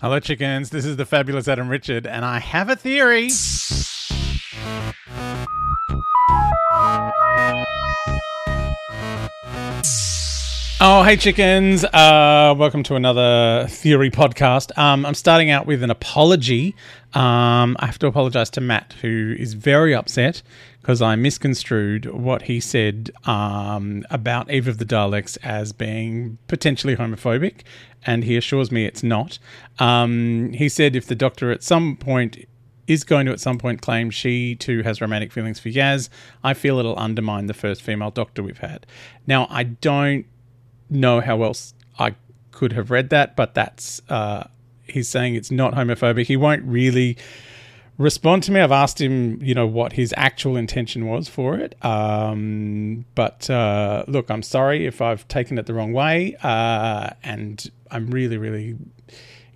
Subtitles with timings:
[0.00, 0.70] Hello, chickens.
[0.70, 3.30] This is the fabulous Adam Richard, and I have a theory.
[10.80, 11.82] Oh, hey, chickens.
[11.82, 14.70] Uh, welcome to another theory podcast.
[14.78, 16.76] Um, I'm starting out with an apology.
[17.14, 20.40] Um, I have to apologize to Matt, who is very upset
[20.80, 26.94] because I misconstrued what he said um, about Eve of the Daleks as being potentially
[26.94, 27.62] homophobic,
[28.06, 29.40] and he assures me it's not.
[29.80, 32.46] Um, he said if the Doctor at some point
[32.86, 36.08] is going to at some point claim she too has romantic feelings for Yaz,
[36.44, 38.86] I feel it'll undermine the first female Doctor we've had.
[39.26, 40.24] Now, I don't
[40.90, 42.14] know how else I
[42.50, 44.48] could have read that, but that's uh,
[44.84, 46.26] he's saying it's not homophobic.
[46.26, 47.16] He won't really
[47.98, 48.60] respond to me.
[48.60, 51.74] I've asked him, you know, what his actual intention was for it.
[51.84, 57.70] Um, but uh, look, I'm sorry if I've taken it the wrong way, uh, and
[57.90, 58.76] I'm really, really,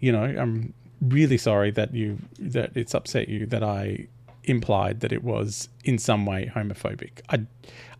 [0.00, 4.06] you know, I'm really sorry that you that it's upset you that I
[4.44, 7.20] implied that it was in some way homophobic.
[7.28, 7.46] I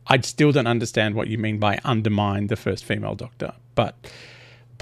[0.06, 3.94] I still don't understand what you mean by undermine the first female doctor, but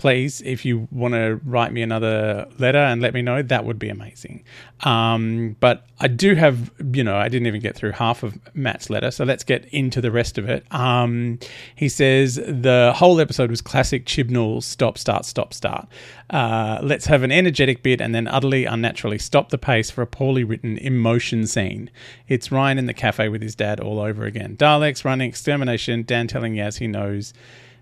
[0.00, 3.78] please, if you want to write me another letter and let me know, that would
[3.78, 4.42] be amazing.
[4.80, 8.88] Um, but I do have, you know, I didn't even get through half of Matt's
[8.88, 10.64] letter, so let's get into the rest of it.
[10.72, 11.38] Um,
[11.76, 15.86] he says the whole episode was classic Chibnall stop, start, stop, start.
[16.30, 20.06] Uh, let's have an energetic bit and then utterly unnaturally stop the pace for a
[20.06, 21.90] poorly written emotion scene.
[22.26, 24.56] It's Ryan in the cafe with his dad all over again.
[24.56, 27.34] Daleks running extermination, Dan telling Yaz he knows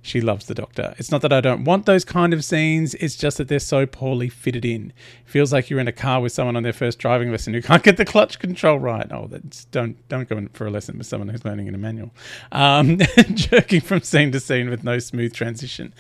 [0.02, 0.94] she loves the doctor.
[0.98, 3.86] It's not that I don't want those kind of scenes, it's just that they're so
[3.86, 4.92] poorly fitted in.
[5.24, 7.82] feels like you're in a car with someone on their first driving lesson who can't
[7.82, 9.10] get the clutch control right.
[9.10, 11.78] Oh, that's, don't don't go in for a lesson with someone who's learning in a
[11.78, 12.10] manual.
[12.52, 12.98] Um,
[13.34, 15.92] jerking from scene to scene with no smooth transition.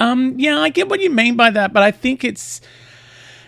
[0.00, 2.60] Um, yeah, I get what you mean by that, but I think it's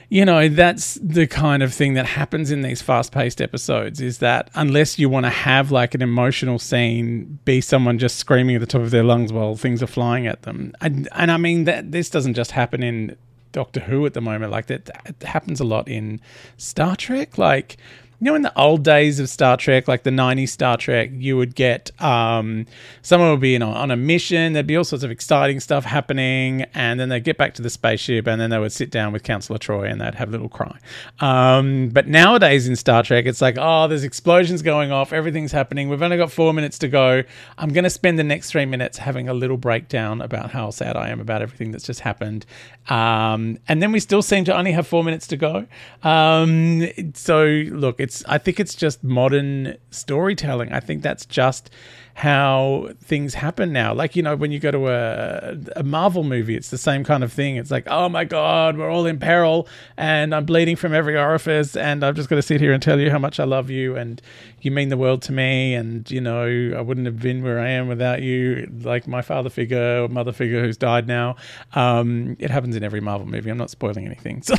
[0.09, 4.51] you know that's the kind of thing that happens in these fast-paced episodes is that
[4.55, 8.67] unless you want to have like an emotional scene be someone just screaming at the
[8.67, 10.73] top of their lungs while things are flying at them.
[10.81, 13.17] And, and i mean that this doesn't just happen in
[13.57, 16.21] doctor who at the moment like that it happens a lot in
[16.59, 17.39] star trek.
[17.39, 17.79] Like
[18.19, 21.37] you know, in the old days of Star Trek, like the 90s Star Trek, you
[21.37, 22.67] would get um,
[23.03, 24.55] someone would be on a mission.
[24.55, 26.63] There'd be all sorts of exciting stuff happening.
[26.73, 29.23] And then they'd get back to the spaceship and then they would sit down with
[29.23, 30.79] Counselor Troi and they'd have a little cry.
[31.21, 35.13] Um, but nowadays in Star Trek, it's like, oh, there's explosions going off.
[35.13, 35.91] Everything's happening.
[35.91, 37.23] We've only got four minutes to go.
[37.59, 40.97] I'm going to spend the next three minutes having a little breakdown about how sad
[40.97, 42.47] I am about everything that's just happened.
[42.89, 45.67] Um, and then we still seem to only have four minutes to go.
[46.03, 50.73] Um, so, look, it's I think it's just modern storytelling.
[50.73, 51.71] I think that's just
[52.17, 53.93] how things happen now.
[53.93, 57.23] Like, you know, when you go to a, a Marvel movie, it's the same kind
[57.23, 57.57] of thing.
[57.57, 59.69] It's like, oh my God, we're all in peril
[59.99, 62.99] and I'm bleeding from every orifice and I'm just going to sit here and tell
[62.99, 64.23] you how much I love you and
[64.63, 65.75] you mean the world to me.
[65.75, 69.51] And, you know, I wouldn't have been where I am without you, like my father
[69.51, 71.37] figure or mother figure who's died now.
[71.75, 73.51] Um, it happens in every Marvel movie.
[73.51, 74.43] I'm not spoiling anything.
[74.47, 74.55] So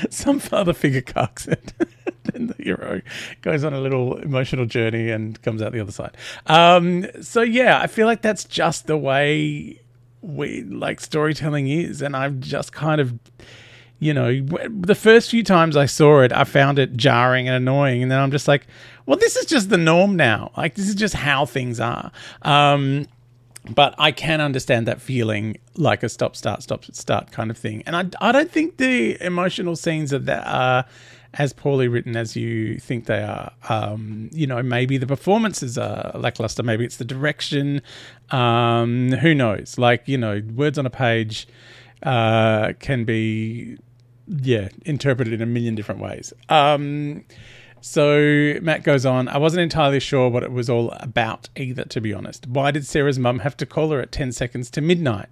[0.10, 1.72] some father figure cocks it.
[2.24, 3.00] then the hero
[3.42, 6.16] goes on a little emotional journey and comes out the other side.
[6.46, 9.80] Um, so yeah, I feel like that's just the way
[10.22, 13.18] we like storytelling is, and I've just kind of
[13.98, 18.02] you know, the first few times I saw it, I found it jarring and annoying,
[18.02, 18.66] and then I'm just like,
[19.06, 20.50] well, this is just the norm now.
[20.56, 22.12] Like this is just how things are.
[22.42, 23.06] Um,
[23.74, 27.82] but I can understand that feeling like a stop, start, stop, start kind of thing.
[27.86, 30.84] And I, I don't think the emotional scenes are that are
[31.34, 33.52] as poorly written as you think they are.
[33.68, 36.62] Um, you know, maybe the performances are lackluster.
[36.62, 37.82] Maybe it's the direction.
[38.30, 39.78] Um, who knows?
[39.78, 41.46] Like, you know, words on a page
[42.02, 43.76] uh, can be,
[44.26, 46.32] yeah, interpreted in a million different ways.
[46.48, 47.24] Um,
[47.80, 52.00] so Matt goes on, I wasn't entirely sure what it was all about either, to
[52.00, 52.46] be honest.
[52.46, 55.28] Why did Sarah's mum have to call her at 10 seconds to midnight?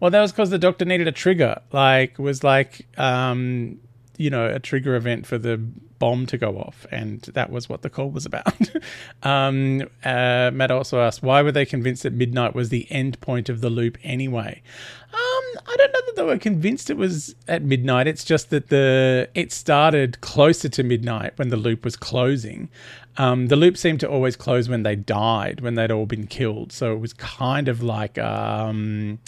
[0.00, 1.60] Well, that was because the doctor needed a trigger.
[1.72, 3.78] Like, was like, um,
[4.16, 5.56] you know, a trigger event for the
[5.98, 8.54] bomb to go off, and that was what the call was about.
[9.22, 13.48] um, uh, Matt also asked, why were they convinced that midnight was the end point
[13.48, 14.62] of the loop anyway?
[15.12, 18.06] Um, I don't know that they were convinced it was at midnight.
[18.06, 22.68] It's just that the it started closer to midnight when the loop was closing.
[23.18, 26.72] Um, the loop seemed to always close when they died, when they'd all been killed.
[26.72, 28.18] So it was kind of like.
[28.18, 29.18] Um,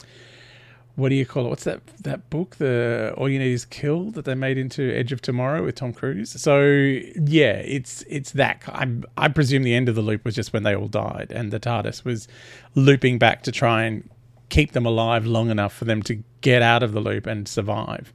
[0.99, 1.49] what do you call it?
[1.51, 2.57] What's that that book?
[2.57, 5.93] The All You Need Is Kill that they made into Edge of Tomorrow with Tom
[5.93, 6.31] Cruise.
[6.31, 8.65] So yeah, it's it's that.
[8.67, 11.53] I I presume the end of the loop was just when they all died, and
[11.53, 12.27] the TARDIS was
[12.75, 14.11] looping back to try and
[14.49, 18.13] keep them alive long enough for them to get out of the loop and survive.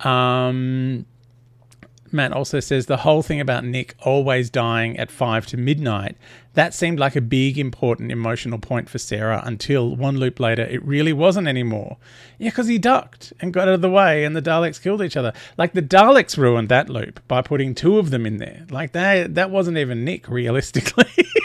[0.00, 1.06] Um,
[2.12, 6.16] Matt also says the whole thing about Nick always dying at five to midnight,
[6.54, 10.84] that seemed like a big, important emotional point for Sarah until one loop later it
[10.84, 11.96] really wasn't anymore.
[12.38, 15.16] Yeah, because he ducked and got out of the way and the Daleks killed each
[15.16, 15.32] other.
[15.56, 18.66] Like the Daleks ruined that loop by putting two of them in there.
[18.70, 21.06] Like that, that wasn't even Nick, realistically.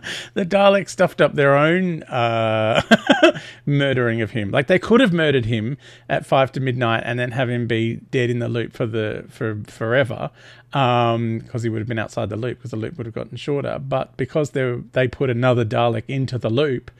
[0.34, 2.82] the Daleks stuffed up their own uh,
[3.66, 4.50] murdering of him.
[4.50, 5.78] Like they could have murdered him
[6.08, 9.24] at five to midnight and then have him be dead in the loop for the
[9.28, 10.30] for forever,
[10.70, 13.36] because um, he would have been outside the loop because the loop would have gotten
[13.36, 13.78] shorter.
[13.78, 16.90] But because they they put another Dalek into the loop,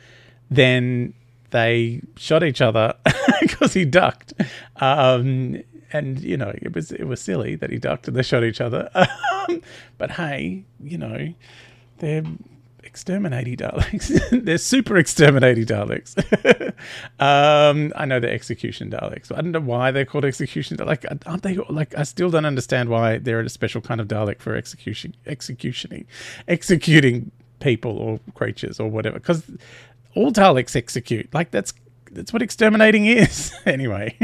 [0.50, 1.14] then
[1.50, 2.94] they shot each other
[3.40, 4.32] because he ducked.
[4.76, 5.62] Um,
[5.92, 8.60] and you know it was it was silly that he ducked and they shot each
[8.60, 8.90] other.
[9.98, 11.34] but hey, you know
[11.98, 12.24] they're
[12.92, 14.44] exterminating Daleks.
[14.44, 16.14] they're super exterminating Daleks.
[17.18, 19.32] um, I know they're execution Daleks.
[19.32, 20.76] I don't know why they're called execution.
[20.76, 21.56] Like, aren't they?
[21.70, 26.06] Like, I still don't understand why they're a special kind of Dalek for execution, executioning,
[26.48, 27.30] executing
[27.60, 29.18] people or creatures or whatever.
[29.18, 29.50] Because
[30.14, 31.32] all Daleks execute.
[31.32, 31.72] Like, that's
[32.10, 33.54] that's what exterminating is.
[33.64, 34.18] anyway,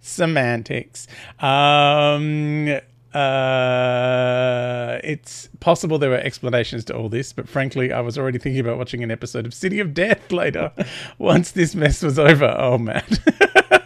[0.00, 1.06] semantics.
[1.40, 2.80] Um,
[3.14, 8.60] uh, it's possible there were explanations to all this, but frankly, I was already thinking
[8.60, 10.72] about watching an episode of City of Death later
[11.18, 12.54] once this mess was over.
[12.58, 13.04] Oh, man.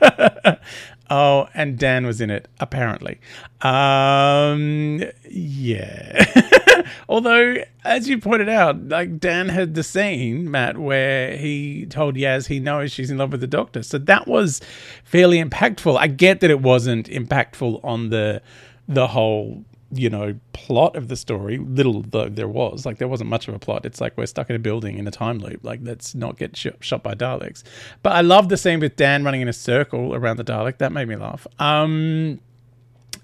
[1.11, 3.21] oh, and Dan was in it, apparently.
[3.61, 6.25] Um, yeah.
[7.09, 12.47] Although, as you pointed out, like Dan had the scene, Matt, where he told Yaz
[12.47, 13.83] he knows she's in love with the doctor.
[13.83, 14.63] So that was
[15.05, 15.99] fairly impactful.
[15.99, 18.41] I get that it wasn't impactful on the
[18.89, 23.29] the whole you know plot of the story little though there was like there wasn't
[23.29, 23.87] much of a plot.
[23.87, 26.57] It's like we're stuck in a building in a time loop like let's not get
[26.57, 27.63] sh- shot by daleks.
[28.03, 30.79] But i love the scene with dan running in a circle around the dalek.
[30.79, 31.47] That made me laugh.
[31.59, 32.41] Um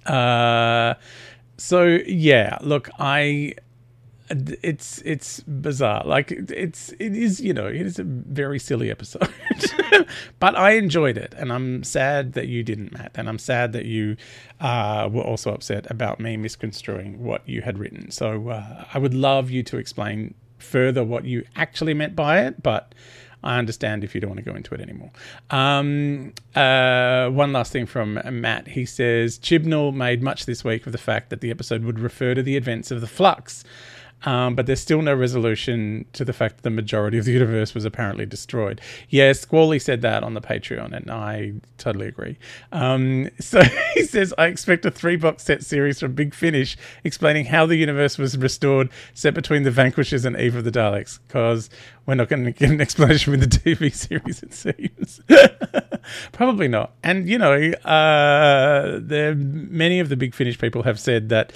[0.06, 0.94] uh
[1.56, 3.54] so yeah look i
[4.30, 6.02] it's it's bizarre.
[6.04, 9.28] Like it's it is you know it is a very silly episode,
[10.38, 13.84] but I enjoyed it, and I'm sad that you didn't, Matt, and I'm sad that
[13.84, 14.16] you
[14.60, 18.10] uh, were also upset about me misconstruing what you had written.
[18.10, 22.62] So uh, I would love you to explain further what you actually meant by it,
[22.62, 22.94] but.
[23.46, 25.10] I understand if you don't want to go into it anymore.
[25.50, 28.68] Um, uh, one last thing from Matt.
[28.68, 32.32] He says Chibnall made much this week of the fact that the episode would refer
[32.34, 33.62] to the events of the Flux.
[34.24, 37.74] Um, but there's still no resolution to the fact that the majority of the universe
[37.74, 38.80] was apparently destroyed.
[39.08, 42.38] Yeah, Squally said that on the Patreon, and I totally agree.
[42.72, 43.62] Um, so
[43.94, 47.76] he says, I expect a three box set series from Big Finish explaining how the
[47.76, 51.68] universe was restored, set between the Vanquishers and Eve of the Daleks, because
[52.06, 55.20] we're not going to get an explanation with the TV series, it seems.
[56.32, 56.92] Probably not.
[57.02, 57.54] And, you know,
[57.84, 59.00] uh,
[59.36, 61.52] many of the Big Finish people have said that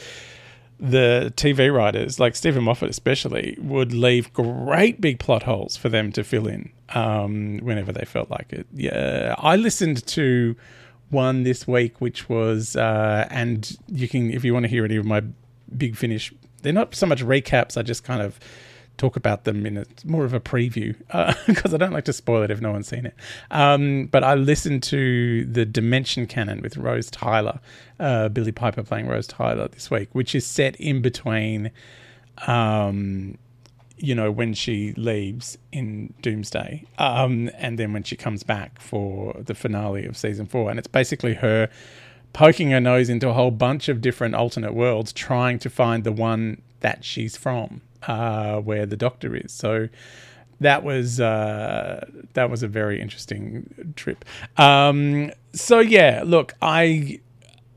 [0.81, 6.13] the TV writers, like Steven Moffat especially, would leave great big plot holes for them
[6.13, 8.67] to fill in um, whenever they felt like it.
[8.73, 10.57] Yeah, I listened to
[11.11, 14.97] one this week, which was, uh, and you can, if you want to hear any
[14.97, 15.23] of my
[15.77, 16.33] big finish,
[16.63, 17.77] they're not so much recaps.
[17.77, 18.39] I just kind of
[18.99, 20.95] talk about them in a more of a preview
[21.47, 23.15] because uh, I don't like to spoil it if no one's seen it.
[23.51, 27.61] Um, but I listened to the Dimension Cannon with Rose Tyler,
[27.99, 31.71] uh, Billie Piper playing Rose Tyler this week, which is set in between,
[32.47, 33.39] um,
[33.97, 39.35] you know, when she leaves in Doomsday, um, and then when she comes back for
[39.41, 41.71] the finale of season four, and it's basically her
[42.33, 46.13] poking her nose into a whole bunch of different alternate worlds, trying to find the
[46.13, 49.53] one that she's from uh, where the doctor is.
[49.53, 49.89] So
[50.61, 54.25] that was uh, that was a very interesting trip.
[54.57, 57.21] Um, so yeah, look, I.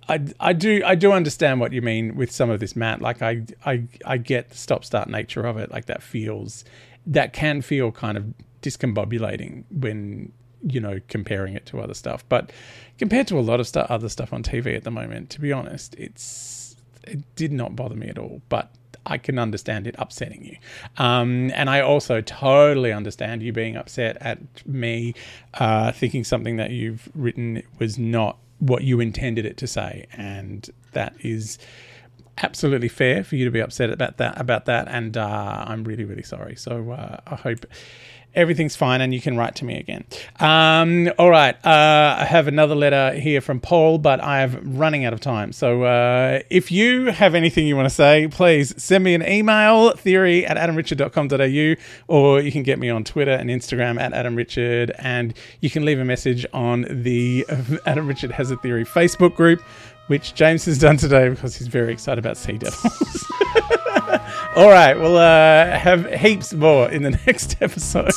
[0.10, 3.02] I, I do I do understand what you mean with some of this, Matt.
[3.02, 5.72] Like I I I get the stop start nature of it.
[5.72, 6.66] Like that feels
[7.06, 8.26] that can feel kind of
[8.62, 10.34] discombobulating when
[10.68, 12.26] you know comparing it to other stuff.
[12.28, 12.52] But
[12.98, 15.52] compared to a lot of stuff, other stuff on TV at the moment, to be
[15.52, 18.42] honest, it's it did not bother me at all.
[18.50, 18.72] But
[19.06, 20.58] I can understand it upsetting you.
[20.98, 25.14] Um, and I also totally understand you being upset at me
[25.56, 30.06] uh, thinking something that you've written was not what you intended it to say.
[30.14, 31.58] And that is
[32.44, 36.06] absolutely fair for you to be upset about that about that and uh, I'm really
[36.06, 37.66] really sorry so uh, I hope
[38.34, 40.04] everything's fine and you can write to me again.
[40.40, 41.56] Um, all right.
[41.66, 45.52] Uh, I have another letter here from Paul, but I'm running out of time.
[45.52, 49.92] So uh, if you have anything you want to say, please send me an email,
[49.92, 51.76] theory at adamrichard.com.au,
[52.08, 56.00] or you can get me on Twitter and Instagram at adamrichard, and you can leave
[56.00, 57.46] a message on the
[57.86, 59.62] Adam Richard Has a Theory Facebook group,
[60.08, 63.26] which James has done today because he's very excited about Sea Devils.
[64.54, 68.12] All right, we'll uh, have heaps more in the next episode.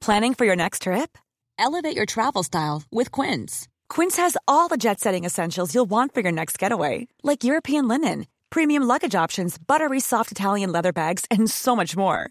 [0.00, 1.18] Planning for your next trip?
[1.58, 3.68] Elevate your travel style with Quince.
[3.90, 7.86] Quince has all the jet setting essentials you'll want for your next getaway, like European
[7.86, 12.30] linen, premium luggage options, buttery soft Italian leather bags, and so much more